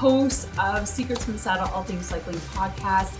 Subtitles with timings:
[0.00, 3.18] host of Secrets from the Saddle All Things Cycling podcast.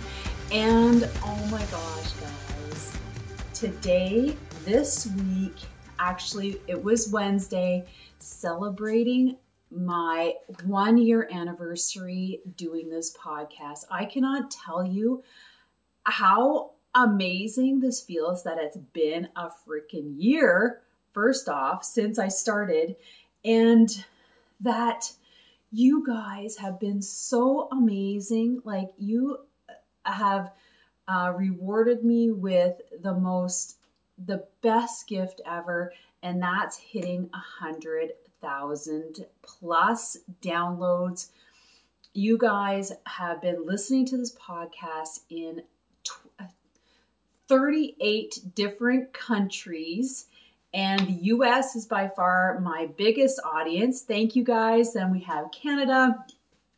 [0.51, 2.97] And oh my gosh, guys,
[3.53, 4.35] today,
[4.65, 5.53] this week,
[5.99, 7.85] actually, it was Wednesday,
[8.17, 9.37] celebrating
[9.69, 10.33] my
[10.65, 13.85] one year anniversary doing this podcast.
[13.91, 15.23] I cannot tell you
[16.05, 22.95] how amazing this feels that it's been a freaking year, first off, since I started,
[23.45, 24.03] and
[24.59, 25.11] that
[25.71, 28.61] you guys have been so amazing.
[28.65, 29.37] Like, you
[30.03, 30.51] have
[31.07, 33.77] uh, rewarded me with the most,
[34.17, 38.11] the best gift ever, and that's hitting a hundred
[38.41, 41.29] thousand plus downloads.
[42.13, 45.63] You guys have been listening to this podcast in
[47.47, 50.27] 38 different countries.
[50.73, 54.03] And the US is by far my biggest audience.
[54.03, 54.93] Thank you guys.
[54.93, 56.25] Then we have Canada.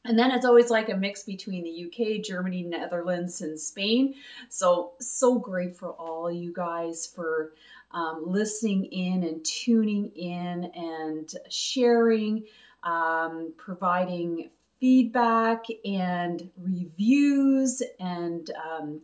[0.05, 4.16] And then it's always like a mix between the UK, Germany, Netherlands, and Spain.
[4.49, 7.53] So, so great for all you guys for
[7.91, 12.45] um, listening in and tuning in and sharing,
[12.83, 14.49] um, providing
[14.81, 18.99] feedback and reviews and um,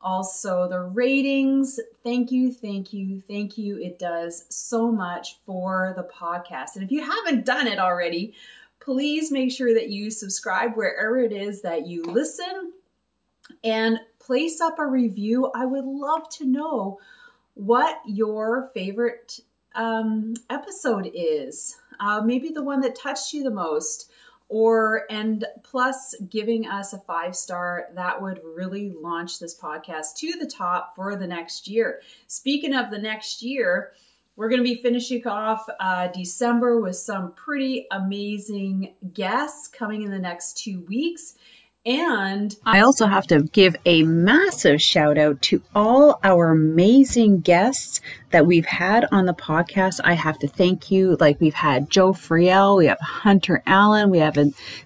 [0.00, 1.80] also the ratings.
[2.02, 3.78] Thank you, thank you, thank you.
[3.78, 6.74] It does so much for the podcast.
[6.74, 8.34] And if you haven't done it already,
[8.80, 12.72] please make sure that you subscribe wherever it is that you listen
[13.64, 15.50] and place up a review.
[15.54, 16.98] I would love to know
[17.54, 19.40] what your favorite
[19.74, 21.76] um, episode is.
[21.98, 24.10] Uh, maybe the one that touched you the most
[24.48, 30.32] or and plus giving us a five star that would really launch this podcast to
[30.38, 32.00] the top for the next year.
[32.26, 33.92] Speaking of the next year
[34.36, 40.10] we're going to be finishing off uh, december with some pretty amazing guests coming in
[40.10, 41.34] the next two weeks
[41.86, 48.00] and I also have to give a massive shout out to all our amazing guests
[48.30, 50.00] that we've had on the podcast.
[50.02, 51.16] I have to thank you.
[51.20, 54.36] Like we've had Joe Friel, we have Hunter Allen, we have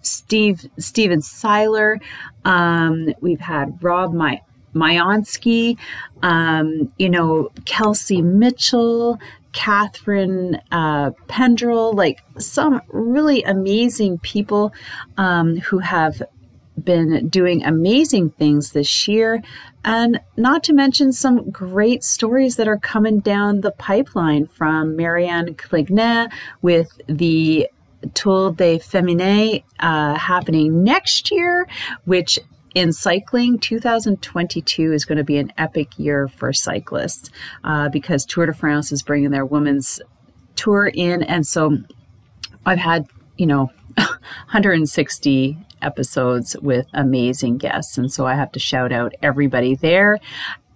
[0.03, 1.99] Steve Steven Seiler,
[2.45, 4.43] um, we've had Rob My
[4.75, 5.79] Myonsky,
[6.23, 9.19] um, you know, Kelsey Mitchell,
[9.53, 14.73] Catharine uh, Pendrel, like some really amazing people
[15.17, 16.23] um, who have
[16.85, 19.43] been doing amazing things this year,
[19.85, 25.55] and not to mention some great stories that are coming down the pipeline from Marianne
[25.55, 26.31] Clignet
[26.63, 27.69] with the
[28.15, 31.69] Tour de Féminin uh, happening next year,
[32.05, 32.39] which
[32.75, 37.31] in cycling, 2022 is going to be an epic year for cyclists
[37.65, 40.01] uh, because Tour de France is bringing their women's
[40.55, 41.23] tour in.
[41.23, 41.79] And so
[42.65, 47.99] I've had, you know, 160 episodes with amazing guests.
[47.99, 50.19] And so I have to shout out everybody there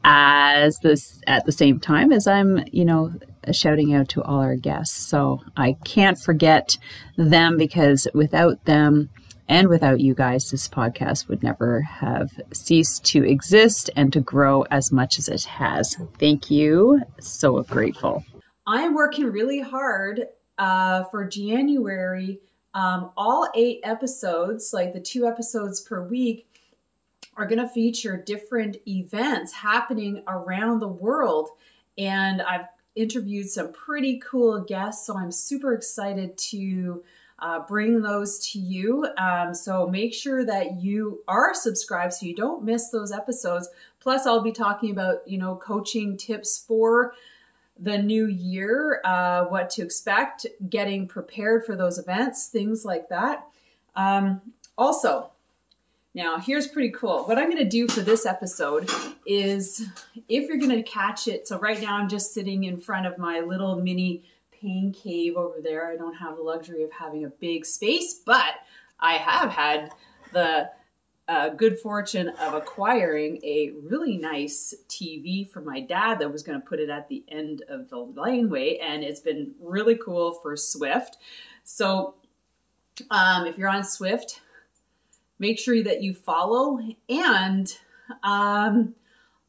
[0.05, 3.13] as this at the same time as I'm, you know,
[3.53, 4.97] shouting out to all our guests.
[4.97, 6.77] So I can't forget
[7.17, 9.11] them because without them
[9.49, 14.63] and without you guys, this podcast would never have ceased to exist and to grow
[14.71, 15.97] as much as it has.
[16.19, 17.03] Thank you.
[17.21, 18.25] So grateful.
[18.67, 20.27] I'm working really hard
[20.57, 22.41] uh, for January
[22.75, 26.47] um, all eight episodes, like the two episodes per week,
[27.37, 31.51] are going to feature different events happening around the world.
[31.97, 37.03] And I've interviewed some pretty cool guests, so I'm super excited to
[37.41, 39.07] uh, bring those to you.
[39.19, 43.69] Um, so make sure that you are subscribed so you don't miss those episodes.
[44.01, 47.15] Plus, I'll be talking about, you know, coaching tips for
[47.79, 53.47] the new year, uh, what to expect, getting prepared for those events, things like that.
[53.97, 54.41] Um,
[54.79, 55.31] also,
[56.17, 57.25] Now, here's pretty cool.
[57.25, 58.89] What I'm going to do for this episode
[59.27, 59.85] is
[60.29, 63.19] if you're going to catch it, so right now I'm just sitting in front of
[63.19, 64.23] my little mini
[64.53, 65.91] pain cave over there.
[65.91, 68.55] I don't have the luxury of having a big space, but
[69.01, 69.91] I have had
[70.33, 70.71] the
[71.27, 76.61] uh, good fortune of acquiring a really nice TV for my dad that was going
[76.61, 80.55] to put it at the end of the laneway, and it's been really cool for
[80.55, 81.17] Zwift.
[81.63, 82.17] So,
[83.11, 84.41] um, if you're on Zwift,
[85.39, 86.79] make sure that you follow
[87.09, 87.77] and
[88.23, 88.95] um,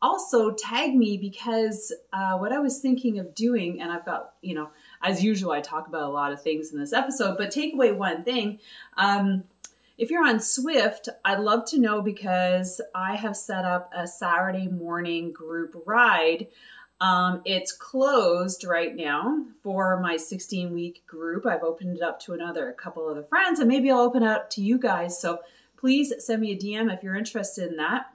[0.01, 4.55] also tag me because uh, what I was thinking of doing, and I've got, you
[4.55, 4.69] know,
[5.01, 7.91] as usual, I talk about a lot of things in this episode, but take away
[7.91, 8.59] one thing.
[8.97, 9.43] Um,
[9.97, 14.67] if you're on Zwift, I'd love to know because I have set up a Saturday
[14.67, 16.47] morning group ride.
[17.01, 21.45] Um, it's closed right now for my 16 week group.
[21.45, 24.49] I've opened it up to another couple other friends, and maybe I'll open it up
[24.51, 25.19] to you guys.
[25.19, 25.39] So
[25.77, 28.07] please send me a DM if you're interested in that.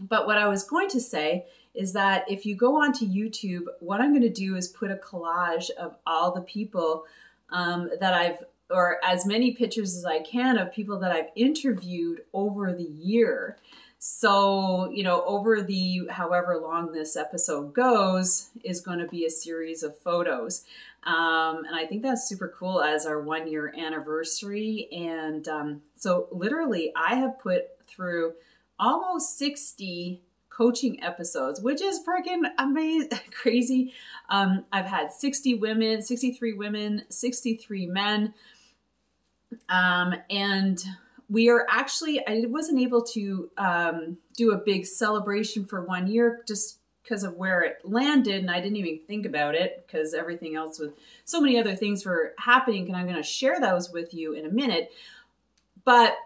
[0.00, 4.00] But what I was going to say is that if you go onto YouTube, what
[4.00, 7.04] I'm going to do is put a collage of all the people
[7.50, 12.22] um, that I've, or as many pictures as I can of people that I've interviewed
[12.32, 13.56] over the year.
[13.98, 19.30] So, you know, over the however long this episode goes, is going to be a
[19.30, 20.64] series of photos.
[21.02, 24.88] Um, and I think that's super cool as our one year anniversary.
[24.92, 28.34] And um, so, literally, I have put through
[28.78, 30.22] almost 60
[30.58, 33.94] coaching episodes, which is freaking amazing, crazy.
[34.28, 38.34] Um, I've had 60 women, 63 women, 63 men.
[39.68, 40.82] Um, and
[41.28, 46.42] we are actually, I wasn't able to um, do a big celebration for one year
[46.46, 48.36] just because of where it landed.
[48.36, 50.92] And I didn't even think about it because everything else with
[51.24, 52.86] so many other things were happening.
[52.86, 54.92] And I'm going to share those with you in a minute.
[55.84, 56.16] But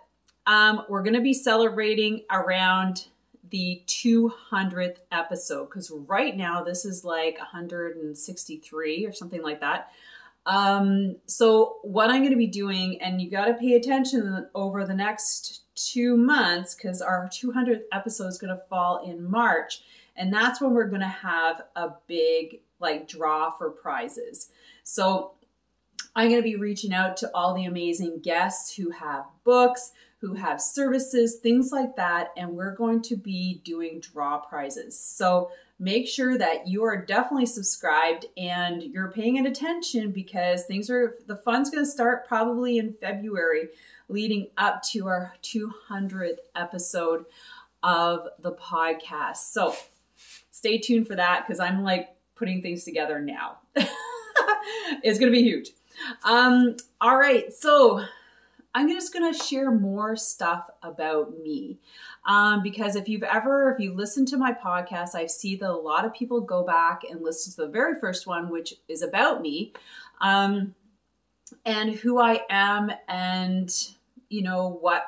[0.46, 3.06] um, we're going to be celebrating around
[3.50, 9.92] the 200th episode because right now this is like 163 or something like that.
[10.46, 14.84] Um, so what I'm going to be doing, and you got to pay attention over
[14.84, 19.82] the next two months because our 200th episode is going to fall in March,
[20.16, 24.48] and that's when we're going to have a big like draw for prizes.
[24.82, 25.34] So
[26.14, 30.34] I'm going to be reaching out to all the amazing guests who have books, who
[30.34, 34.98] have services, things like that, and we're going to be doing draw prizes.
[34.98, 35.50] So
[35.82, 41.34] make sure that you are definitely subscribed and you're paying attention because things are the
[41.34, 43.68] fun's going to start probably in February
[44.08, 47.24] leading up to our 200th episode
[47.82, 49.38] of the podcast.
[49.38, 49.74] So
[50.52, 53.58] stay tuned for that because I'm like putting things together now.
[53.74, 55.70] it's going to be huge.
[56.22, 58.04] Um, all right, so
[58.74, 61.78] I'm just going to share more stuff about me.
[62.26, 65.72] Um, because if you've ever, if you listen to my podcast, I see that a
[65.72, 69.42] lot of people go back and listen to the very first one, which is about
[69.42, 69.74] me
[70.20, 70.74] um,
[71.66, 73.70] and who I am and,
[74.30, 75.04] you know, what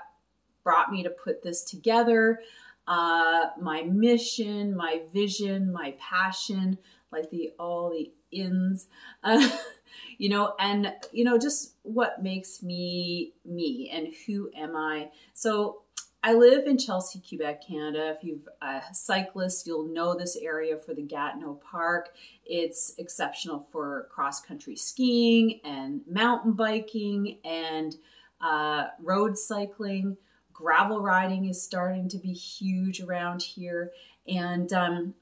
[0.63, 2.41] brought me to put this together,
[2.87, 6.79] uh, my mission, my vision, my passion,
[7.13, 8.89] like the all the ins.
[9.23, 9.49] Uh,
[10.19, 15.11] you know, and, you know, just what makes me me and who am I.
[15.33, 15.83] So
[16.27, 18.17] I live in Chelsea, Quebec, Canada.
[18.17, 22.15] If you've a cyclist, you'll know this area for the Gatineau Park.
[22.47, 27.95] It's exceptional for cross country skiing and mountain biking and
[28.41, 30.17] uh, road cycling.
[30.55, 33.93] Gravel riding is starting to be huge around here.
[34.27, 35.15] And um,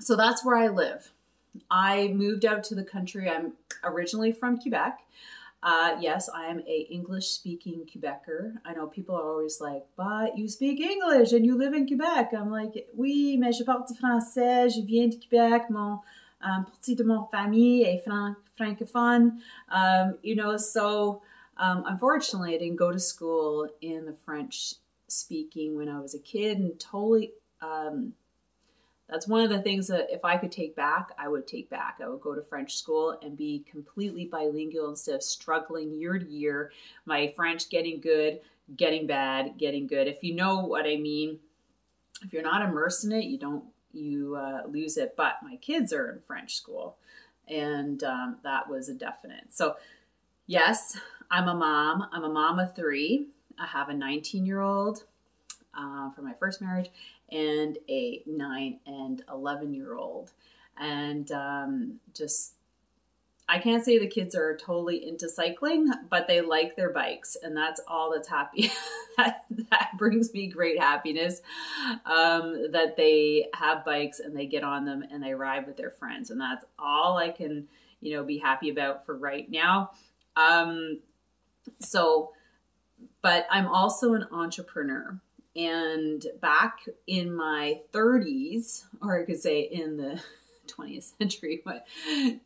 [0.00, 1.12] so that's where I live.
[1.70, 3.28] I moved out to the country.
[3.28, 3.52] I'm
[3.84, 5.00] originally from Quebec.
[5.62, 8.54] Uh, yes, I am a English speaking Quebecer.
[8.64, 12.32] I know people are always like, but you speak English and you live in Quebec.
[12.32, 16.00] I'm like, oui, mais je parle français, je viens de Québec, mon
[16.42, 19.40] um, partie de mon famille est fran- francophone.
[19.68, 21.22] Um, you know, so
[21.56, 24.74] um, unfortunately, I didn't go to school in the French
[25.08, 28.12] speaking when I was a kid and totally um,
[29.08, 31.98] that's one of the things that if I could take back, I would take back.
[32.02, 36.28] I would go to French school and be completely bilingual instead of struggling year to
[36.28, 36.72] year.
[37.04, 38.40] My French getting good,
[38.76, 40.08] getting bad, getting good.
[40.08, 41.38] If you know what I mean,
[42.24, 45.14] if you're not immersed in it, you don't you uh, lose it.
[45.16, 46.96] But my kids are in French school,
[47.46, 49.44] and um, that was a definite.
[49.50, 49.76] So,
[50.48, 50.98] yes,
[51.30, 52.08] I'm a mom.
[52.12, 53.28] I'm a mom of three.
[53.58, 55.04] I have a 19 year old
[55.78, 56.90] uh, from my first marriage
[57.30, 60.32] and a nine and 11 year old.
[60.78, 62.54] And um, just,
[63.48, 67.56] I can't say the kids are totally into cycling, but they like their bikes, and
[67.56, 68.70] that's all that's happy.
[69.16, 71.40] that, that brings me great happiness
[72.04, 75.90] um, that they have bikes and they get on them and they ride with their
[75.90, 77.68] friends, and that's all I can,
[78.00, 79.92] you know, be happy about for right now.
[80.36, 81.00] Um,
[81.80, 82.32] so,
[83.22, 85.20] but I'm also an entrepreneur.
[85.56, 90.20] And back in my 30s, or I could say in the
[90.66, 91.86] 20th century, but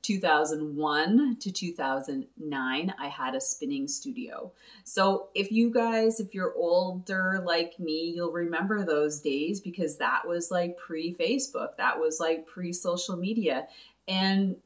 [0.02, 4.52] 2001 to 2009, I had a spinning studio.
[4.84, 10.28] So if you guys, if you're older like me, you'll remember those days because that
[10.28, 13.66] was like pre Facebook, that was like pre social media.
[14.06, 14.56] And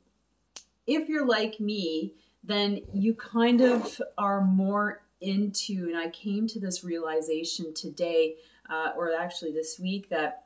[0.87, 6.61] if you're like me, then you kind of are more into, and I came to
[6.61, 8.37] this realization today,
[8.69, 10.45] uh, or actually this week, that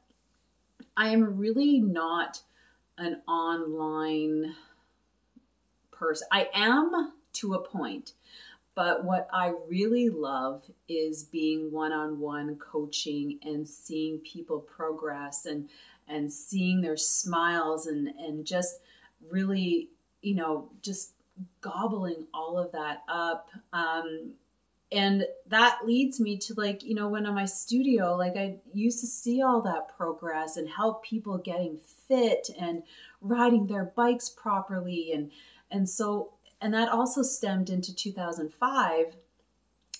[0.96, 2.42] I am really not
[2.96, 4.54] an online
[5.90, 6.26] person.
[6.32, 8.12] I am to a point,
[8.74, 15.68] but what I really love is being one-on-one coaching and seeing people progress and
[16.08, 18.80] and seeing their smiles and and just
[19.30, 19.90] really,
[20.22, 21.12] you know, just
[21.60, 23.50] gobbling all of that up.
[23.72, 24.32] Um,
[24.90, 29.00] and that leads me to like you know when in my studio like i used
[29.00, 32.82] to see all that progress and help people getting fit and
[33.20, 35.30] riding their bikes properly and
[35.70, 39.16] and so and that also stemmed into 2005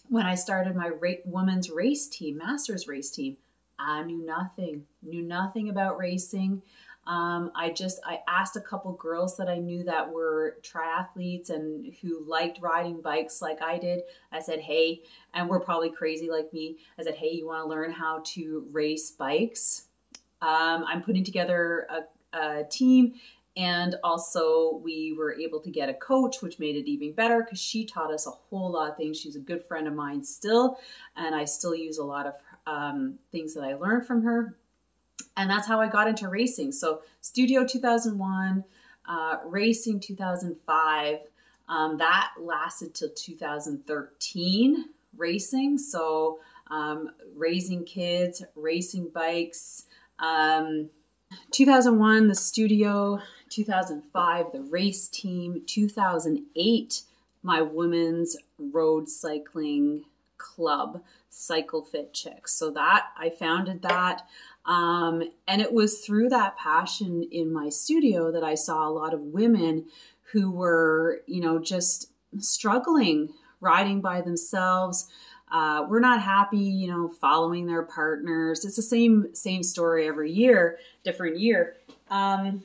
[0.09, 3.37] when i started my ra- women's race team masters race team.
[3.81, 6.63] I knew nothing knew nothing about racing
[7.09, 11.95] um, I just I asked a couple girls that I knew that were triathletes and
[12.03, 14.03] who liked riding bikes like I did.
[14.31, 16.77] I said, "Hey," and we're probably crazy like me.
[16.99, 19.87] I said, "Hey, you want to learn how to race bikes?"
[20.43, 23.15] Um, I'm putting together a, a team
[23.57, 27.59] and also we were able to get a coach which made it even better because
[27.59, 30.79] she taught us a whole lot of things she's a good friend of mine still
[31.17, 32.35] and i still use a lot of
[32.67, 34.55] um, things that i learned from her
[35.37, 36.73] and that's how I got into racing.
[36.73, 38.65] So Studio 2001,
[39.07, 41.19] uh, Racing 2005.
[41.69, 44.85] Um, that lasted till 2013
[45.17, 45.79] racing.
[45.79, 46.39] So
[46.71, 49.87] um, raising kids, racing bikes.
[50.19, 50.91] Um,
[51.53, 53.21] 2001, the studio.
[53.51, 55.63] 2005, the race team.
[55.67, 57.03] 2008,
[57.43, 60.05] my women's road cycling
[60.37, 62.55] club, Cycle Fit Chicks.
[62.55, 64.27] So that I founded that.
[64.69, 69.15] Um, and it was through that passion in my studio that I saw a lot
[69.15, 69.87] of women
[70.33, 75.09] who were, you know, just struggling riding by themselves.
[75.51, 78.65] Uh, we're not happy, you know, following their partners.
[78.67, 81.77] It's the same same story every year, different year.
[82.11, 82.65] Um,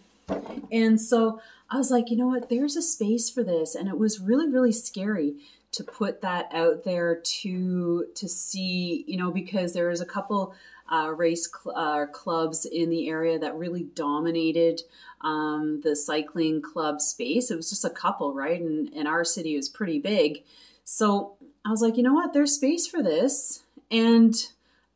[0.72, 2.50] and so I was like, you know what?
[2.50, 5.36] There's a space for this, and it was really, really scary
[5.72, 10.54] to put that out there to to see, you know, because there was a couple
[10.92, 14.82] uh, race cl- uh, clubs in the area that really dominated
[15.22, 17.50] um, the cycling club space.
[17.50, 18.60] It was just a couple, right?
[18.60, 20.44] And, and our city was pretty big.
[20.84, 21.36] So
[21.66, 22.34] I was like, you know what?
[22.34, 23.64] There's space for this.
[23.90, 24.36] And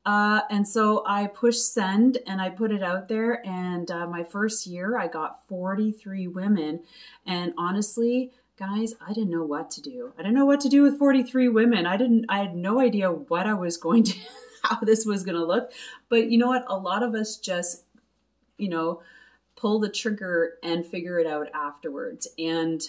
[0.07, 3.45] uh, and so I pushed send and I put it out there.
[3.45, 6.79] And uh, my first year, I got 43 women.
[7.25, 10.13] And honestly, guys, I didn't know what to do.
[10.17, 11.85] I didn't know what to do with 43 women.
[11.85, 14.17] I didn't, I had no idea what I was going to
[14.63, 15.71] how this was going to look.
[16.09, 16.65] But you know what?
[16.67, 17.83] A lot of us just,
[18.57, 19.01] you know,
[19.55, 22.27] pull the trigger and figure it out afterwards.
[22.37, 22.81] And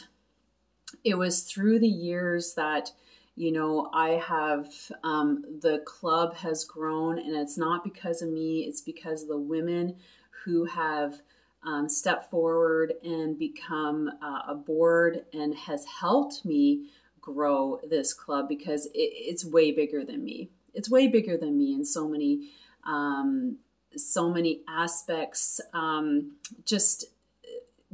[1.04, 2.92] it was through the years that,
[3.36, 4.68] you know, I have,
[5.02, 9.38] um, the club has grown, and it's not because of me, it's because of the
[9.38, 9.96] women
[10.44, 11.20] who have
[11.62, 16.88] um, stepped forward and become uh, a board and has helped me
[17.20, 21.74] grow this club because it, it's way bigger than me it's way bigger than me
[21.74, 22.50] in so many
[22.84, 23.58] um,
[23.96, 25.60] so many aspects.
[25.72, 26.32] Um,
[26.64, 27.06] just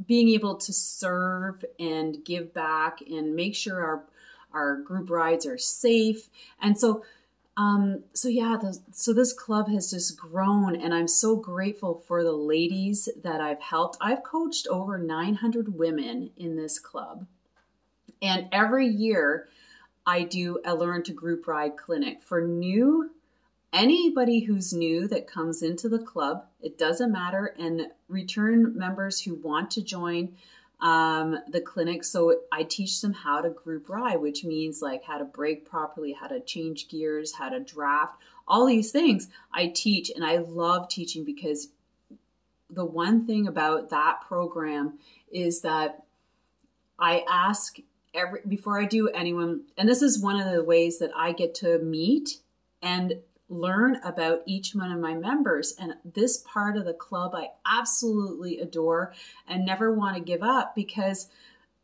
[0.05, 4.03] being able to serve and give back and make sure our
[4.53, 6.29] our group rides are safe.
[6.61, 7.03] And so
[7.57, 12.21] um, so yeah, the, so this club has just grown, and I'm so grateful for
[12.21, 13.97] the ladies that I've helped.
[14.01, 17.27] I've coached over 900 women in this club,
[18.21, 19.47] and every year
[20.05, 23.11] I do a learn to group ride clinic for new
[23.75, 26.45] anybody who's new that comes into the club.
[26.61, 30.35] It doesn't matter, and return members who want to join
[30.79, 32.03] um, the clinic.
[32.03, 36.13] So I teach them how to group ride, which means like how to brake properly,
[36.13, 38.15] how to change gears, how to draft,
[38.47, 41.69] all these things I teach, and I love teaching because
[42.69, 44.99] the one thing about that program
[45.31, 46.03] is that
[46.97, 47.77] I ask
[48.15, 51.53] every before I do anyone, and this is one of the ways that I get
[51.55, 52.39] to meet
[52.81, 53.15] and
[53.47, 55.75] learn about each one of my members.
[55.79, 59.13] And this part of the club I absolutely adore
[59.47, 61.27] and never want to give up because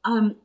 [0.04, 0.38] um,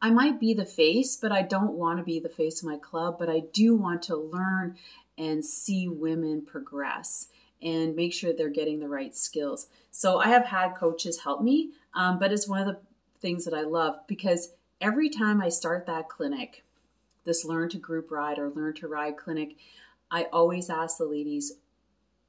[0.00, 2.78] I might be the face, but I don't want to be the face of my
[2.78, 4.76] club, but I do want to learn
[5.18, 7.28] and see women progress
[7.62, 9.68] and make sure they're getting the right skills.
[9.90, 12.80] So I have had coaches help me, um, but it's one of the
[13.20, 14.50] things that I love because
[14.84, 16.62] every time I start that clinic,
[17.24, 19.56] this learn to group ride or learn to ride clinic,
[20.10, 21.54] I always ask the ladies,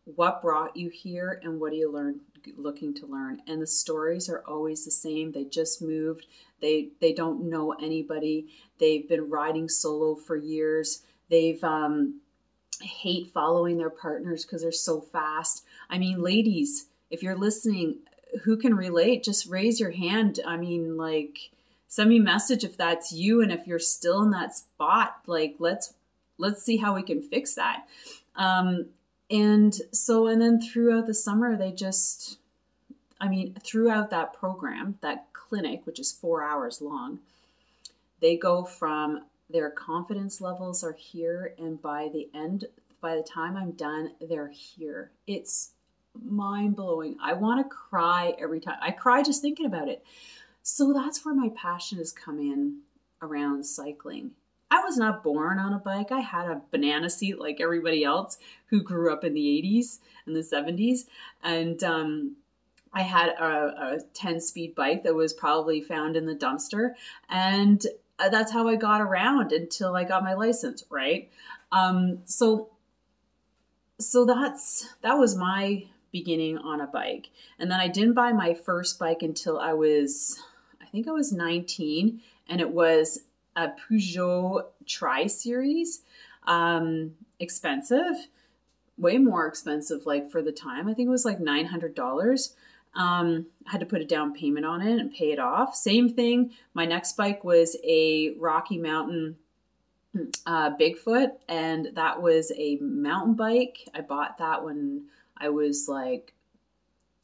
[0.05, 2.21] what brought you here and what are you learn
[2.55, 3.41] looking to learn?
[3.45, 5.33] And the stories are always the same.
[5.33, 6.27] They just moved.
[6.61, 8.47] They they don't know anybody.
[8.77, 11.01] They've been riding solo for years.
[11.29, 12.21] They've um,
[12.81, 15.65] hate following their partners because they're so fast.
[15.89, 17.97] I mean, ladies, if you're listening,
[18.43, 19.23] who can relate?
[19.23, 20.39] Just raise your hand.
[20.45, 21.49] I mean, like
[21.95, 25.21] send me a message if that's you and if you're still in that spot.
[25.27, 25.93] Like let's
[26.37, 27.87] let's see how we can fix that.
[28.35, 28.87] Um,
[29.31, 32.37] and so and then throughout the summer they just
[33.19, 37.19] I mean, throughout that program, that clinic, which is four hours long,
[38.19, 42.65] they go from their confidence levels are here, and by the end,
[42.99, 45.11] by the time I'm done, they're here.
[45.27, 45.71] It's
[46.21, 47.15] mind blowing.
[47.23, 48.77] I want to cry every time.
[48.81, 50.03] I cry just thinking about it.
[50.67, 52.79] So that's where my passion has come in
[53.21, 54.31] around cycling.
[54.71, 56.11] I was not born on a bike.
[56.11, 58.39] I had a banana seat like everybody else
[58.71, 61.01] who grew up in the 80s and the 70s.
[61.43, 62.37] And um,
[62.91, 66.95] I had a, a 10 speed bike that was probably found in the dumpster.
[67.29, 67.85] And
[68.17, 71.29] uh, that's how I got around until I got my license, right?
[71.71, 72.71] Um, so,
[73.99, 77.29] so that's that was my beginning on a bike,
[77.59, 80.41] and then I didn't buy my first bike until I was,
[80.95, 83.19] think I was 19, and it was
[83.57, 86.03] a Peugeot Tri Series,
[86.47, 88.27] um, expensive,
[88.97, 90.87] way more expensive, like for the time.
[90.87, 92.55] I think it was like nine hundred dollars.
[92.93, 95.75] Um, I had to put a down payment on it and pay it off.
[95.75, 96.51] Same thing.
[96.73, 99.35] My next bike was a Rocky Mountain
[100.45, 103.89] uh, Bigfoot, and that was a mountain bike.
[103.93, 106.34] I bought that when I was like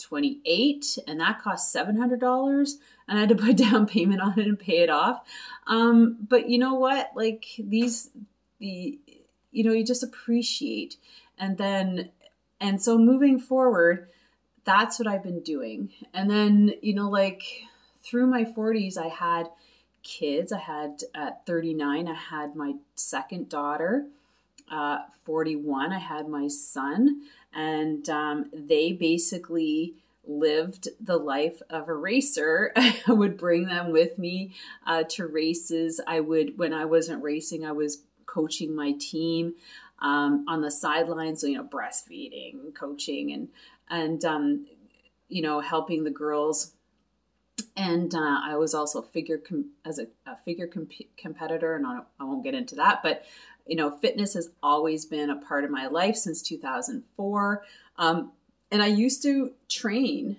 [0.02, 2.72] 28, and that cost $700.
[3.08, 5.26] And I had to put down payment on it and pay it off.
[5.68, 7.12] Um, but you know what?
[7.16, 8.10] Like these,
[8.60, 9.00] the,
[9.52, 10.98] you know, you just appreciate.
[11.38, 12.12] And then,
[12.60, 14.10] and so moving forward,
[14.64, 15.90] that's what I've been doing.
[16.14, 17.44] And then, you know, like
[18.04, 19.50] through my 40s, I had
[20.04, 20.52] kids.
[20.52, 24.06] I had at 39, I had my second daughter.
[24.72, 27.24] Uh, 41, I had my son.
[27.54, 32.72] And um, they basically lived the life of a racer.
[32.76, 34.54] I would bring them with me
[34.86, 36.00] uh, to races.
[36.08, 39.56] I would, when I wasn't racing, I was coaching my team
[40.00, 43.50] um, on the sidelines, so, you know, breastfeeding, coaching, and
[43.90, 44.66] and um,
[45.30, 46.72] you know helping the girls
[47.76, 52.02] and uh, I was also figure com- as a, a figure comp- competitor, and I,
[52.20, 53.02] I won't get into that.
[53.04, 53.24] But
[53.66, 57.64] you know, fitness has always been a part of my life since 2004,
[57.98, 58.32] um,
[58.72, 60.38] and I used to train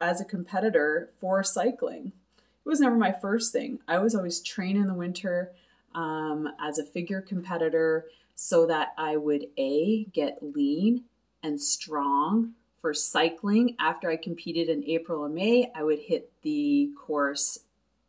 [0.00, 2.12] as a competitor for cycling.
[2.36, 3.80] It was never my first thing.
[3.88, 5.52] I was always train in the winter
[5.94, 11.04] um, as a figure competitor so that I would a get lean
[11.42, 13.74] and strong for cycling.
[13.78, 17.58] After I competed in April and May, I would hit the course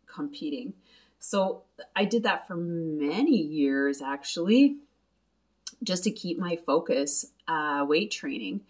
[0.07, 0.73] competing.
[1.19, 1.63] So
[1.95, 4.77] I did that for many years actually,
[5.83, 8.61] just to keep my focus uh, weight training.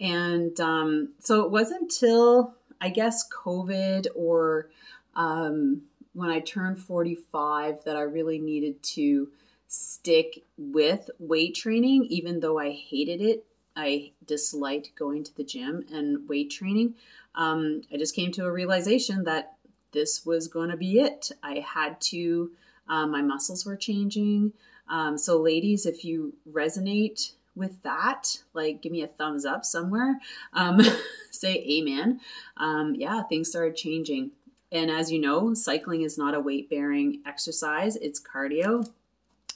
[0.00, 4.68] And um, so it wasn't until I guess COVID or
[5.14, 5.82] um,
[6.12, 9.28] when I turned 45 that I really needed to
[9.68, 15.84] stick with weight training, even though I hated it I disliked going to the gym
[15.92, 16.94] and weight training.
[17.34, 19.55] Um, I just came to a realization that
[19.92, 21.30] this was going to be it.
[21.42, 22.50] I had to,
[22.88, 24.52] um, my muscles were changing.
[24.88, 30.20] Um, so, ladies, if you resonate with that, like give me a thumbs up somewhere,
[30.52, 30.80] um,
[31.30, 32.20] say amen.
[32.56, 34.32] Um, yeah, things started changing.
[34.70, 38.88] And as you know, cycling is not a weight bearing exercise, it's cardio.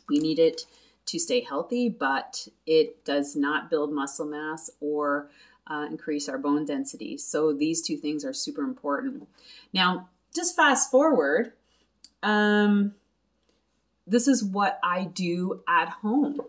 [0.09, 0.63] We need it
[1.07, 5.29] to stay healthy, but it does not build muscle mass or
[5.67, 7.17] uh, increase our bone density.
[7.17, 9.29] So these two things are super important.
[9.73, 11.53] Now, just fast forward.
[12.23, 12.95] Um,
[14.07, 16.41] this is what I do at home.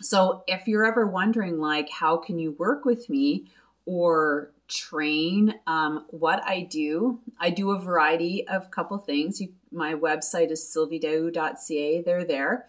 [0.00, 3.46] So if you're ever wondering, like, how can you work with me?
[3.88, 7.20] or train um, what I do.
[7.40, 9.40] I do a variety of couple things.
[9.40, 12.02] You, my website is sylviedao.ca.
[12.02, 12.66] They're there.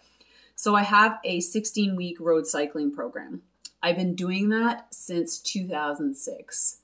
[0.56, 3.42] So I have a 16 week road cycling program.
[3.82, 6.78] I've been doing that since 2006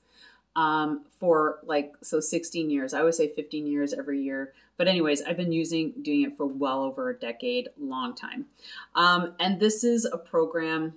[0.57, 2.93] um, for like, so 16 years.
[2.93, 4.53] I always say 15 years every year.
[4.75, 8.47] But, anyways, I've been using, doing it for well over a decade, long time.
[8.95, 10.95] Um, and this is a program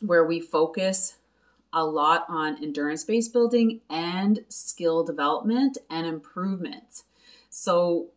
[0.00, 1.16] where we focus
[1.72, 7.02] a lot on endurance based building and skill development and improvement.
[7.50, 8.08] So,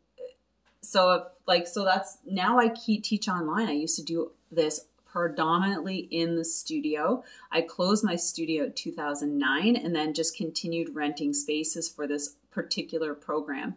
[0.81, 3.67] so if like so that's now I teach online.
[3.67, 7.23] I used to do this predominantly in the studio.
[7.51, 13.13] I closed my studio in 2009 and then just continued renting spaces for this particular
[13.13, 13.75] program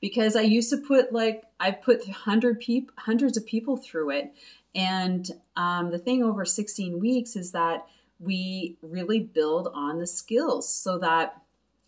[0.00, 2.64] because I used to put like I put hundred
[2.96, 4.32] hundreds of people through it,
[4.74, 7.86] and um, the thing over 16 weeks is that
[8.18, 11.42] we really build on the skills so that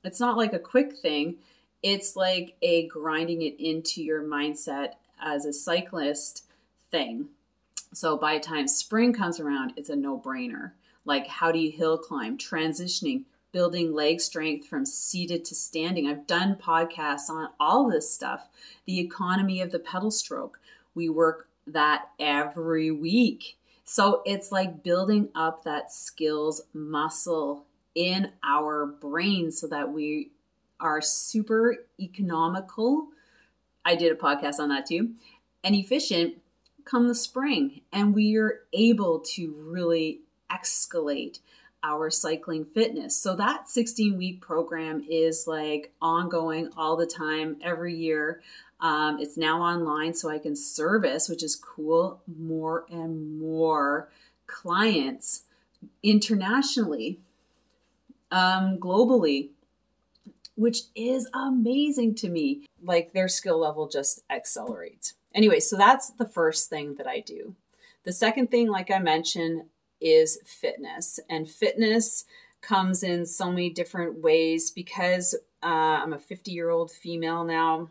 [0.05, 1.37] it's not like a quick thing.
[1.83, 6.45] It's like a grinding it into your mindset as a cyclist
[6.91, 7.29] thing.
[7.93, 10.73] So by the time spring comes around, it's a no brainer.
[11.05, 16.07] Like, how do you hill climb, transitioning, building leg strength from seated to standing?
[16.07, 18.49] I've done podcasts on all this stuff.
[18.87, 20.59] The economy of the pedal stroke.
[20.95, 23.57] We work that every week.
[23.85, 30.31] So it's like building up that skills muscle in our brain so that we
[30.81, 33.09] are super economical.
[33.85, 35.11] I did a podcast on that too,
[35.63, 36.42] and efficient
[36.85, 37.83] come the spring.
[37.93, 41.39] And we are able to really escalate
[41.83, 43.17] our cycling fitness.
[43.17, 48.41] So that 16 week program is like ongoing all the time, every year.
[48.81, 54.11] Um, it's now online, so I can service, which is cool, more and more
[54.47, 55.45] clients
[56.03, 57.21] internationally,
[58.31, 59.51] um, globally,
[60.57, 62.67] which is amazing to me.
[62.83, 65.15] Like their skill level just accelerates.
[65.35, 67.55] Anyway, so that's the first thing that I do.
[68.05, 69.65] The second thing, like I mentioned,
[70.01, 71.21] is fitness.
[71.29, 72.25] And fitness
[72.61, 77.89] comes in so many different ways because uh, I'm a 50 year old female now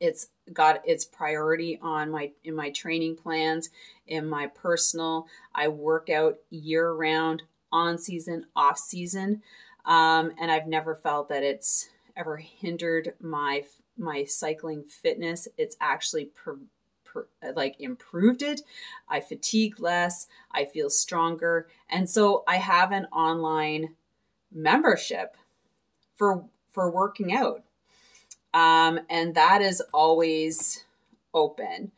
[0.00, 3.70] it's got its priority on my in my training plans
[4.06, 9.42] in my personal i work out year round on season off season
[9.84, 13.64] um, and i've never felt that it's ever hindered my
[13.98, 16.58] my cycling fitness it's actually per,
[17.04, 18.62] per, like improved it
[19.08, 23.94] i fatigue less i feel stronger and so i have an online
[24.52, 25.36] membership
[26.16, 27.62] for for working out
[28.54, 30.84] um, and that is always
[31.34, 31.90] open.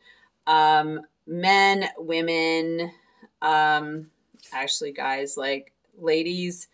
[0.47, 2.91] Um, men, women,
[3.41, 4.09] um,
[4.51, 6.67] actually, guys, like ladies,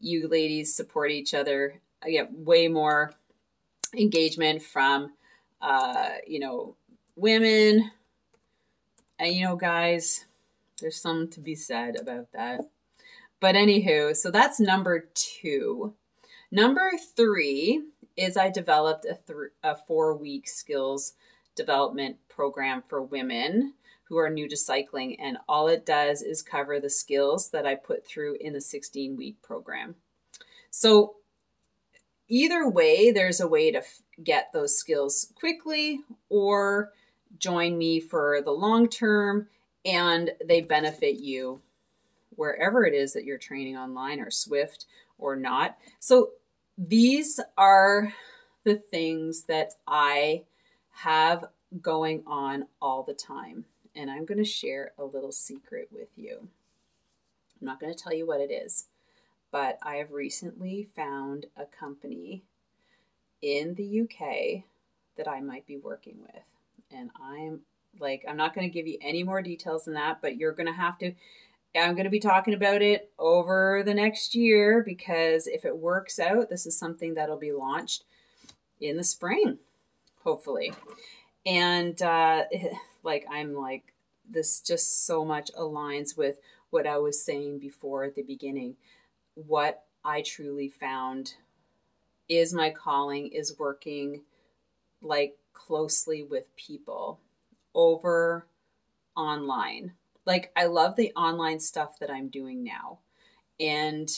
[0.00, 1.80] you ladies support each other.
[2.02, 3.12] I get way more
[3.98, 5.12] engagement from,
[5.60, 6.76] uh, you know,
[7.16, 7.90] women.
[9.18, 10.26] And, you know, guys,
[10.80, 12.60] there's something to be said about that.
[13.40, 15.94] But, anywho, so that's number two.
[16.50, 17.82] Number three
[18.16, 21.14] is I developed a, th- a four week skills
[21.54, 25.18] development program for women who are new to cycling.
[25.20, 29.16] And all it does is cover the skills that I put through in the 16
[29.16, 29.96] week program.
[30.70, 31.16] So,
[32.28, 36.92] either way, there's a way to f- get those skills quickly or
[37.38, 39.48] join me for the long term
[39.84, 41.60] and they benefit you
[42.30, 44.86] wherever it is that you're training online or Zwift
[45.18, 45.76] or not.
[46.00, 46.30] So,
[46.76, 48.12] these are
[48.64, 50.42] the things that I
[50.90, 51.44] have
[51.80, 53.64] going on all the time.
[53.94, 56.48] And I'm going to share a little secret with you.
[57.60, 58.86] I'm not going to tell you what it is,
[59.54, 62.42] but I have recently found a company
[63.40, 64.64] in the UK
[65.16, 66.56] that I might be working with.
[66.90, 67.60] And I'm
[68.00, 70.66] like, I'm not going to give you any more details than that, but you're going
[70.66, 71.12] to have to
[71.76, 76.18] I'm going to be talking about it over the next year because if it works
[76.18, 78.04] out, this is something that'll be launched
[78.80, 79.58] in the spring,
[80.24, 80.72] hopefully.
[81.46, 82.44] And uh,
[83.04, 83.92] like, I'm like,
[84.28, 86.38] this just so much aligns with
[86.70, 88.76] what I was saying before at the beginning.
[89.34, 91.34] What I truly found
[92.28, 94.22] is my calling is working
[95.02, 97.20] like closely with people
[97.74, 98.46] over
[99.16, 99.92] online
[100.26, 102.98] like I love the online stuff that I'm doing now.
[103.60, 104.08] And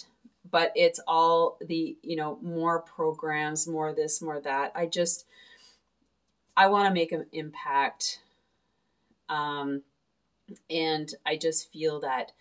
[0.48, 4.72] but it's all the, you know, more programs, more this, more that.
[4.74, 5.26] I just
[6.56, 8.20] I want to make an impact.
[9.28, 9.82] Um
[10.70, 12.32] and I just feel that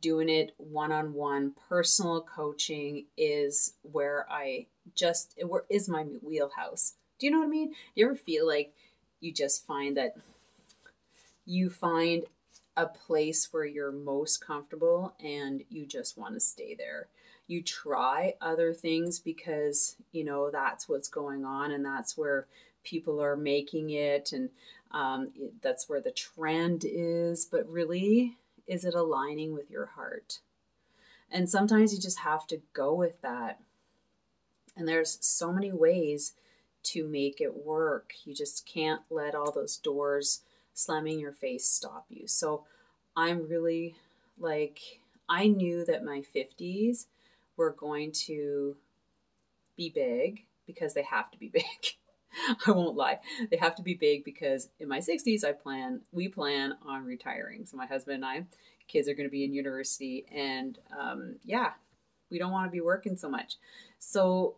[0.00, 1.52] doing it one on one.
[1.68, 6.94] Personal coaching is where I just, where is my wheelhouse.
[7.18, 7.68] Do you know what I mean?
[7.68, 8.72] Do you ever feel like
[9.20, 10.16] you just find that
[11.44, 12.24] you find
[12.76, 17.08] a place where you're most comfortable and you just want to stay there?
[17.46, 22.46] You try other things because, you know, that's what's going on and that's where
[22.82, 24.50] people are making it and
[24.90, 27.44] um, that's where the trend is.
[27.44, 30.40] But really, is it aligning with your heart?
[31.30, 33.60] And sometimes you just have to go with that.
[34.76, 36.34] And there's so many ways
[36.84, 38.12] to make it work.
[38.24, 40.40] You just can't let all those doors
[40.74, 42.26] slamming your face stop you.
[42.26, 42.64] So
[43.16, 43.94] I'm really
[44.38, 44.80] like,
[45.28, 47.06] I knew that my 50s
[47.56, 48.76] were going to
[49.76, 51.96] be big because they have to be big.
[52.66, 53.18] I won't lie.
[53.50, 57.66] They have to be big because in my 60s, I plan, we plan on retiring.
[57.66, 58.44] So my husband and I,
[58.88, 60.26] kids are going to be in university.
[60.32, 61.72] And um, yeah,
[62.30, 63.56] we don't want to be working so much.
[63.98, 64.56] So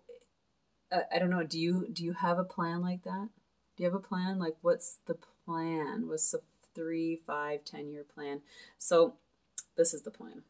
[0.92, 1.42] uh, I don't know.
[1.42, 3.28] Do you, do you have a plan like that?
[3.76, 4.38] Do you have a plan?
[4.38, 6.08] Like what's the plan?
[6.08, 6.40] What's the
[6.74, 8.40] three, five, ten year plan?
[8.78, 9.14] So
[9.76, 10.42] this is the plan.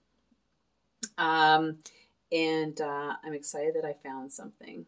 [1.16, 1.78] Um,
[2.32, 4.87] and uh, I'm excited that I found something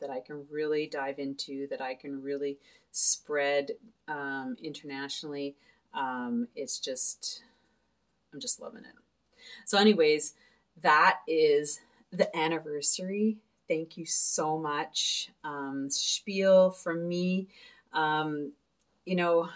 [0.00, 2.58] that I can really dive into, that I can really
[2.92, 3.72] spread
[4.08, 5.56] um, internationally.
[5.94, 7.42] Um, it's just,
[8.32, 8.94] I'm just loving it.
[9.64, 10.34] So, anyways,
[10.82, 11.80] that is
[12.12, 13.38] the anniversary.
[13.68, 15.30] Thank you so much.
[15.42, 17.48] Um, spiel from me.
[17.92, 18.52] Um,
[19.04, 19.48] you know,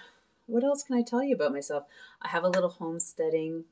[0.47, 1.85] what else can I tell you about myself?
[2.23, 3.65] I have a little homesteading.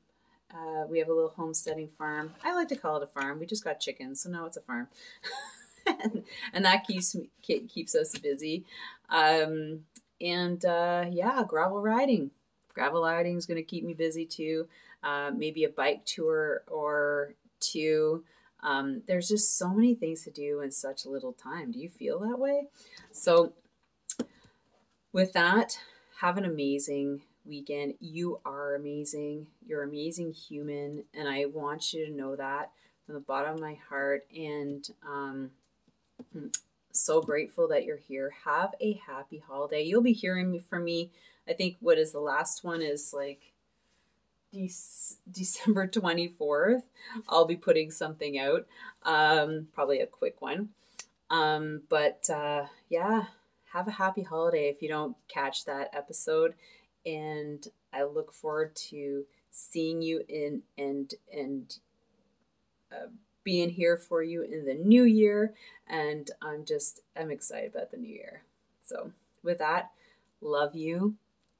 [0.53, 2.33] Uh, we have a little homesteading farm.
[2.43, 3.39] I like to call it a farm.
[3.39, 4.87] We just got chickens, so now it's a farm.
[6.53, 8.65] and that keeps me, keeps us busy.
[9.09, 9.85] Um,
[10.21, 12.31] and uh, yeah, gravel riding.
[12.73, 14.67] Gravel riding is going to keep me busy too.
[15.03, 18.23] Uh, maybe a bike tour or two.
[18.61, 21.71] Um, there's just so many things to do in such little time.
[21.71, 22.63] Do you feel that way?
[23.11, 23.53] So,
[25.13, 25.79] with that,
[26.19, 27.93] have an amazing weekend.
[28.01, 29.47] You are amazing.
[29.65, 32.71] You're an amazing human, and I want you to know that
[33.05, 34.25] from the bottom of my heart.
[34.35, 35.51] And um,
[36.91, 38.31] so grateful that you're here.
[38.45, 39.83] Have a happy holiday.
[39.83, 41.11] You'll be hearing from me.
[41.47, 43.53] I think what is the last one is like
[44.51, 44.69] De-
[45.31, 46.83] December 24th.
[47.27, 48.67] I'll be putting something out,
[49.03, 50.69] um, probably a quick one.
[51.29, 53.25] Um, but uh, yeah,
[53.73, 56.55] have a happy holiday if you don't catch that episode.
[57.05, 61.77] And I look forward to seeing you in and and
[62.91, 63.07] uh,
[63.43, 65.53] being here for you in the new year.
[65.87, 68.43] And I'm just, I'm excited about the new year.
[68.83, 69.11] So,
[69.43, 69.91] with that,
[70.41, 71.15] love you.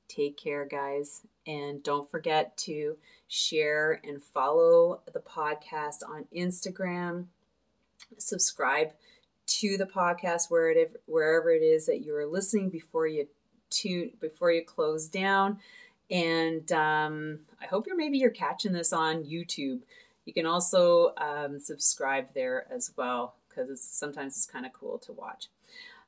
[0.08, 1.22] Take care, guys.
[1.46, 7.26] And don't forget to share and follow the podcast on Instagram.
[8.18, 8.92] Subscribe
[9.48, 13.28] to the podcast wherever it is that you're listening before you
[13.70, 15.60] tune before you close down.
[16.12, 19.82] And um, I hope you're maybe you're catching this on YouTube
[20.30, 25.00] you can also um, subscribe there as well because it's, sometimes it's kind of cool
[25.00, 25.48] to watch.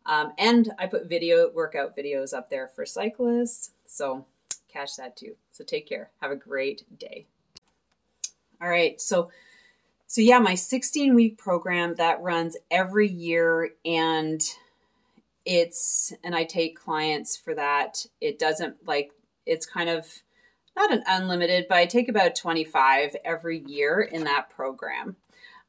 [0.05, 4.27] Um, and I put video workout videos up there for cyclists, so
[4.71, 5.35] catch that too.
[5.51, 6.11] So take care.
[6.21, 7.25] Have a great day.
[8.61, 9.31] All right, so
[10.05, 14.39] so yeah, my 16 week program that runs every year and
[15.45, 18.05] it's and I take clients for that.
[18.19, 19.13] It doesn't like
[19.47, 20.05] it's kind of
[20.75, 25.15] not an unlimited, but I take about 25 every year in that program.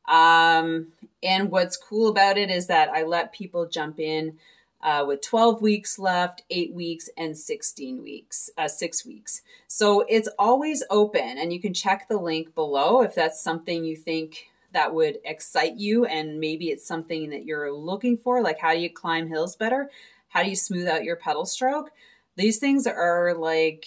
[0.09, 0.89] Um,
[1.23, 4.39] and what's cool about it is that I let people jump in
[4.83, 9.43] uh, with 12 weeks left, eight weeks, and 16 weeks, uh, six weeks.
[9.69, 13.97] So it's always open, and you can check the link below if that's something you
[13.97, 18.43] think that would excite you, and maybe it's something that you're looking for.
[18.43, 19.91] Like, how do you climb hills better?
[20.29, 21.91] How do you smooth out your pedal stroke?
[22.37, 23.87] These things are like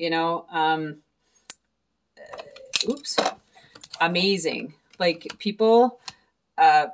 [0.00, 0.96] you know um
[2.88, 3.18] oops
[4.00, 4.72] amazing.
[4.98, 6.00] Like people
[6.56, 6.86] uh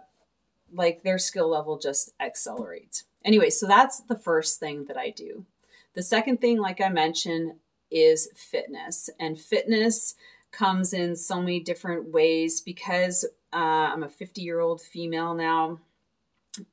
[0.72, 3.04] like their skill level just accelerates.
[3.24, 5.46] Anyway so that's the first thing that i do.
[5.94, 7.54] The second thing like i mentioned
[7.90, 9.08] is fitness.
[9.20, 10.16] And fitness
[10.50, 15.78] comes in so many different ways because uh, i'm a 50 year old female now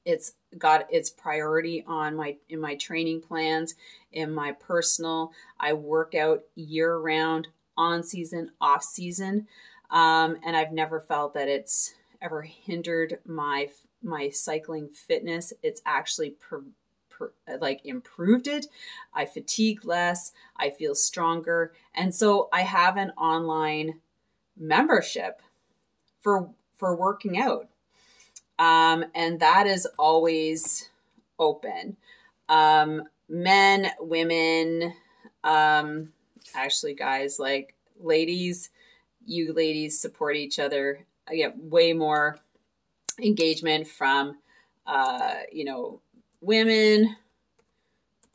[0.06, 3.76] it's got its priority on my in my training plans
[4.12, 9.48] in my personal i work out year round on season off season
[9.92, 13.68] um, and i've never felt that it's ever hindered my
[14.02, 16.64] my cycling fitness it's actually pro-
[17.60, 18.68] like improved it.
[19.14, 20.32] I fatigue less.
[20.58, 21.74] I feel stronger.
[21.94, 24.00] And so I have an online
[24.58, 25.42] membership
[26.22, 27.68] for for working out.
[28.60, 30.90] Um, and that is always
[31.40, 31.98] open.
[32.50, 34.94] Um, men, women,
[35.44, 36.14] um,
[36.54, 38.70] actually, guys, like ladies,
[39.26, 41.06] you ladies support each other.
[41.28, 42.38] I get way more
[43.22, 44.38] engagement from,
[44.86, 46.02] uh, you know,
[46.42, 47.16] women.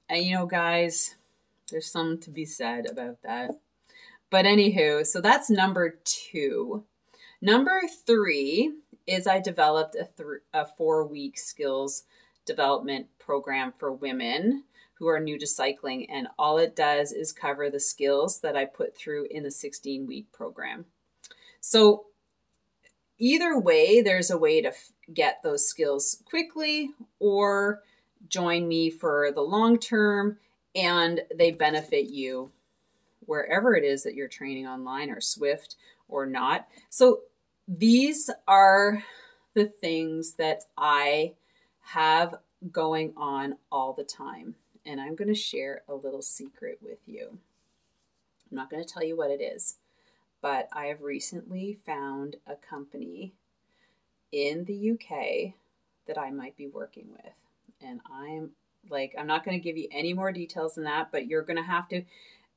[0.08, 1.16] And, you know, guys,
[1.70, 3.50] there's something to be said about that.
[4.30, 6.84] But, anywho, so that's number two.
[7.40, 8.72] Number three
[9.08, 12.04] is I developed a, th- a four week skills
[12.44, 16.10] development program for women who are new to cycling.
[16.10, 20.06] And all it does is cover the skills that I put through in the 16
[20.06, 20.84] week program.
[21.60, 22.06] So,
[23.18, 27.82] either way, there's a way to f- get those skills quickly or
[28.28, 30.38] join me for the long term
[30.74, 32.50] and they benefit you
[33.20, 35.76] wherever it is that you're training online or Zwift
[36.08, 36.66] or not.
[36.90, 37.20] So,
[37.68, 39.04] these are
[39.54, 41.34] the things that I
[41.82, 42.36] have
[42.72, 44.54] going on all the time.
[44.86, 47.28] And I'm going to share a little secret with you.
[48.50, 49.76] I'm not going to tell you what it is,
[50.40, 53.34] but I have recently found a company
[54.32, 55.52] in the UK
[56.06, 57.34] that I might be working with.
[57.82, 58.50] And I'm
[58.88, 61.58] like, I'm not going to give you any more details than that, but you're going
[61.58, 62.02] to have to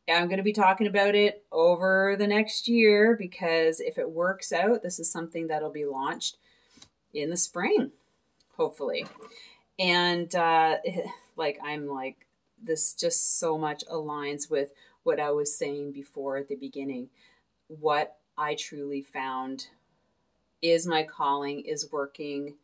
[0.09, 4.51] I'm going to be talking about it over the next year because if it works
[4.51, 6.37] out, this is something that'll be launched
[7.13, 7.91] in the spring,
[8.57, 9.05] hopefully.
[9.79, 10.77] And uh,
[11.35, 12.25] like, I'm like,
[12.61, 14.71] this just so much aligns with
[15.03, 17.09] what I was saying before at the beginning.
[17.67, 19.67] What I truly found
[20.61, 22.55] is my calling is working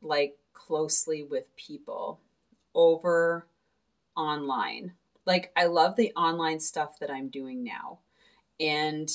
[0.00, 2.20] like closely with people
[2.74, 3.46] over
[4.16, 4.92] online
[5.28, 7.98] like I love the online stuff that I'm doing now.
[8.58, 9.08] And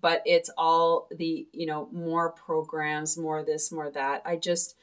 [0.00, 4.22] but it's all the, you know, more programs, more this, more that.
[4.24, 4.74] I just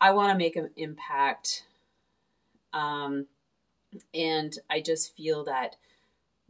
[0.00, 1.64] I want to make an impact.
[2.72, 3.26] Um
[4.12, 5.76] and I just feel that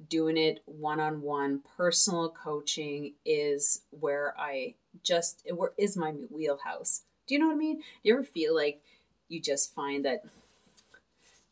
[0.08, 7.02] doing it one-on-one personal coaching is where I just where is my wheelhouse.
[7.26, 7.76] Do you know what I mean?
[7.80, 8.80] Do you ever feel like
[9.28, 10.24] you just find that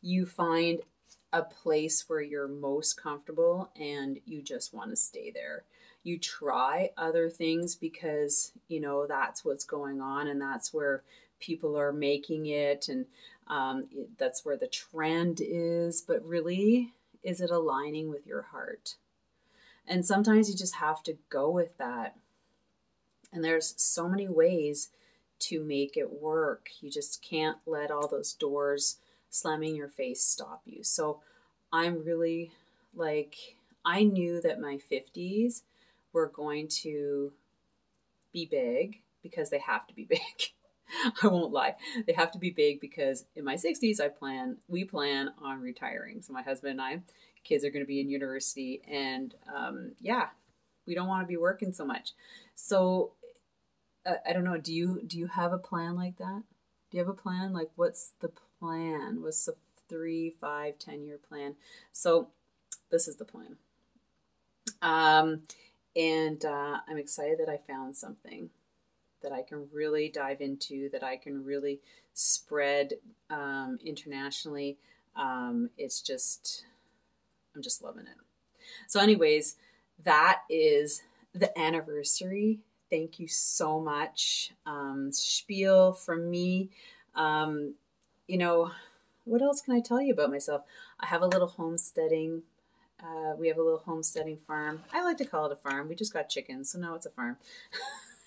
[0.00, 0.80] you find
[1.32, 5.64] a place where you're most comfortable and you just want to stay there.
[6.04, 11.02] You try other things because, you know, that's what's going on and that's where
[11.40, 13.06] people are making it and
[13.48, 13.86] um,
[14.18, 16.02] that's where the trend is.
[16.02, 16.92] But really,
[17.22, 18.96] is it aligning with your heart?
[19.86, 22.16] And sometimes you just have to go with that.
[23.32, 24.90] And there's so many ways
[25.40, 26.68] to make it work.
[26.80, 28.98] You just can't let all those doors
[29.32, 30.84] slamming your face stop you.
[30.84, 31.20] So
[31.72, 32.52] I'm really
[32.94, 33.34] like,
[33.84, 35.62] I knew that my 50s
[36.12, 37.32] were going to
[38.30, 40.20] be big because they have to be big.
[41.22, 41.76] I won't lie.
[42.06, 46.20] They have to be big because in my 60s, I plan, we plan on retiring.
[46.20, 47.00] So my husband and I,
[47.42, 48.82] kids are going to be in university.
[48.86, 50.26] And um, yeah,
[50.86, 52.12] we don't want to be working so much.
[52.54, 53.12] So
[54.04, 54.58] uh, I don't know.
[54.58, 56.42] Do you, do you have a plan like that?
[56.90, 57.54] Do you have a plan?
[57.54, 58.30] Like what's the
[58.62, 59.22] plan?
[59.22, 59.52] was a
[59.88, 61.54] three, five, ten year plan.
[61.90, 62.28] So
[62.90, 63.56] this is the plan.
[64.80, 65.42] Um,
[65.96, 68.50] and uh, I'm excited that I found something
[69.22, 71.80] that I can really dive into, that I can really
[72.14, 72.94] spread
[73.30, 74.78] um, internationally.
[75.16, 76.64] Um, it's just,
[77.54, 78.16] I'm just loving it.
[78.88, 79.56] So, anyways,
[80.04, 81.02] that is
[81.34, 82.60] the anniversary.
[82.90, 84.52] Thank you so much.
[84.66, 86.70] Um, spiel from me.
[87.14, 87.74] Um,
[88.26, 88.70] you know,
[89.24, 90.62] what else can I tell you about myself?
[91.00, 92.42] I have a little homesteading.
[93.02, 94.82] Uh, we have a little homesteading farm.
[94.92, 95.88] I like to call it a farm.
[95.88, 97.36] We just got chickens, so now it's a farm,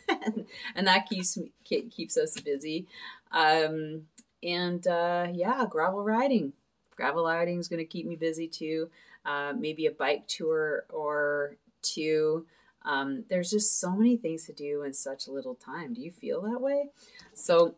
[0.08, 2.88] and, and, that keeps me, keeps us busy.
[3.32, 4.08] Um,
[4.44, 6.54] and uh, yeah, gravel riding.
[6.96, 8.90] Gravel riding is going to keep me busy too.
[9.26, 12.46] Uh, maybe a bike tour or two.
[12.84, 15.94] Um, there's just so many things to do in such little time.
[15.94, 16.90] Do you feel that way?
[17.34, 17.76] So,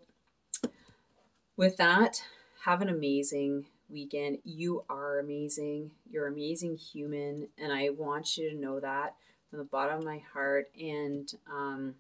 [1.58, 2.24] with that,
[2.64, 4.38] have an amazing weekend.
[4.46, 5.92] You are amazing.
[6.10, 7.50] You're amazing human.
[7.58, 9.16] And I want you to know that
[9.50, 10.70] from the bottom of my heart.
[10.80, 11.96] And um,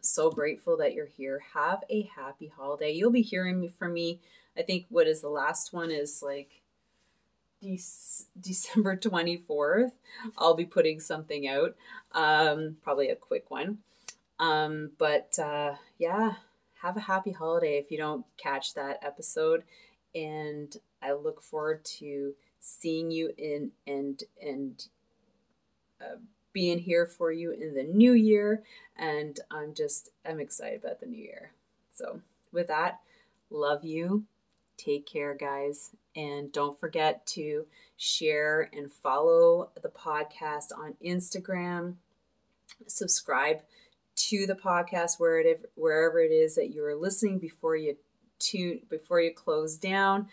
[0.00, 1.42] so grateful that you're here.
[1.54, 2.92] Have a happy holiday.
[2.92, 4.20] You'll be hearing from me.
[4.56, 6.62] I think what is the last one is like
[7.60, 7.80] De-
[8.40, 9.92] December 24th.
[10.36, 11.74] I'll be putting something out,
[12.12, 13.78] um, probably a quick one.
[14.38, 16.34] Um, but uh, yeah,
[16.82, 19.62] have a happy holiday if you don't catch that episode.
[20.14, 24.86] And I look forward to seeing you in and and
[26.00, 26.16] uh,
[26.52, 28.62] being here for you in the new year.
[28.96, 31.52] And I'm just I'm excited about the new year.
[31.92, 32.20] So
[32.52, 33.00] with that,
[33.50, 34.24] love you.
[34.76, 35.90] Take care, guys.
[36.16, 37.66] And don't forget to
[37.96, 41.94] share and follow the podcast on Instagram.
[42.86, 43.60] Subscribe
[44.14, 47.96] to the podcast where it, wherever it is that you're listening before you
[48.38, 50.28] tune before you close down.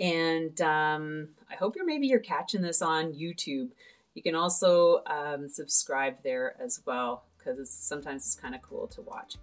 [0.00, 3.70] And um, I hope you're maybe you're catching this on YouTube.
[4.14, 9.02] You can also um, subscribe there as well because sometimes it's kind of cool to
[9.02, 9.36] watch.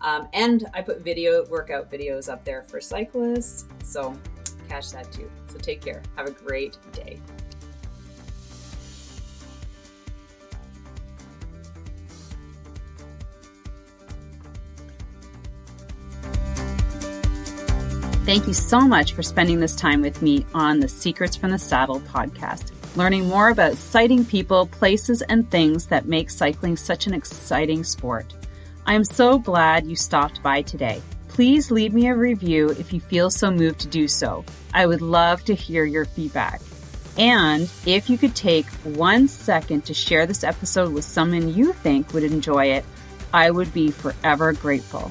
[0.00, 4.16] Um, and I put video workout videos up there for cyclists, so
[4.68, 5.30] catch that too.
[5.48, 6.02] So take care.
[6.16, 7.20] Have a great day.
[18.30, 21.58] Thank you so much for spending this time with me on the Secrets from the
[21.58, 27.12] Saddle podcast, learning more about sighting people, places, and things that make cycling such an
[27.12, 28.32] exciting sport.
[28.86, 31.02] I am so glad you stopped by today.
[31.26, 34.44] Please leave me a review if you feel so moved to do so.
[34.72, 36.60] I would love to hear your feedback.
[37.18, 42.14] And if you could take one second to share this episode with someone you think
[42.14, 42.84] would enjoy it,
[43.34, 45.10] I would be forever grateful.